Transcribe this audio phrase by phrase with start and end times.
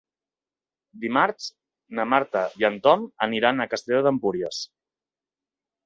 [1.03, 1.51] Dimarts
[2.01, 4.67] na Marta i en Tom aniran a Castelló d'Empúries.